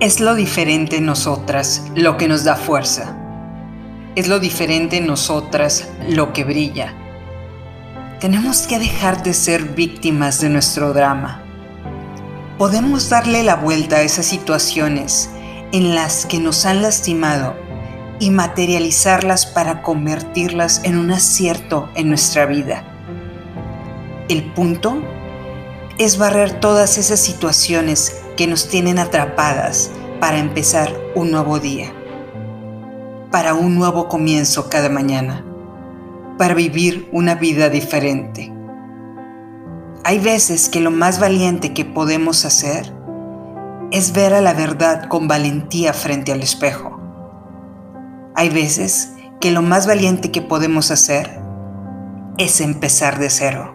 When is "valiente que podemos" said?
41.18-42.44, 49.88-50.92